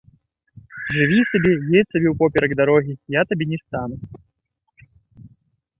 Жыві 0.95 1.19
сабе, 1.31 1.53
едзь 1.81 1.91
сабе, 1.91 2.07
упоперак 2.13 2.51
дарогі 2.63 2.93
я 3.19 3.27
табе 3.31 3.45
не 3.53 3.57
стану. 3.65 4.21